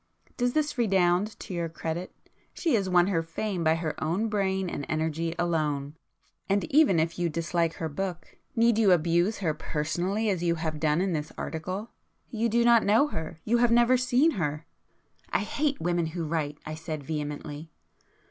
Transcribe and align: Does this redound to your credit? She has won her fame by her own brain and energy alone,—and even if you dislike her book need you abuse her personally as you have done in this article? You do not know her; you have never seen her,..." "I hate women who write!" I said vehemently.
Does 0.35 0.53
this 0.53 0.79
redound 0.79 1.39
to 1.41 1.53
your 1.53 1.69
credit? 1.69 2.11
She 2.55 2.73
has 2.73 2.89
won 2.89 3.05
her 3.05 3.21
fame 3.21 3.63
by 3.63 3.75
her 3.75 4.03
own 4.03 4.29
brain 4.29 4.67
and 4.67 4.83
energy 4.89 5.35
alone,—and 5.37 6.63
even 6.73 6.99
if 6.99 7.19
you 7.19 7.29
dislike 7.29 7.73
her 7.73 7.87
book 7.87 8.35
need 8.55 8.79
you 8.79 8.93
abuse 8.93 9.37
her 9.45 9.53
personally 9.53 10.27
as 10.27 10.41
you 10.41 10.55
have 10.55 10.79
done 10.79 11.01
in 11.01 11.13
this 11.13 11.31
article? 11.37 11.91
You 12.31 12.49
do 12.49 12.63
not 12.65 12.83
know 12.83 13.09
her; 13.09 13.41
you 13.45 13.57
have 13.57 13.69
never 13.71 13.95
seen 13.95 14.31
her,..." 14.41 14.65
"I 15.29 15.41
hate 15.41 15.79
women 15.79 16.07
who 16.07 16.25
write!" 16.25 16.57
I 16.65 16.73
said 16.73 17.03
vehemently. 17.03 17.69